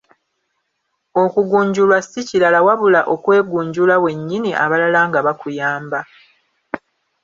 Okugunjulwa 1.23 1.97
si 2.09 2.21
kirala, 2.27 2.59
wabula 2.67 3.01
okwegunjula 3.13 3.95
wennyini 4.03 4.51
abalala 4.63 4.99
nga 5.07 5.19
bakuyamba. 5.25 5.99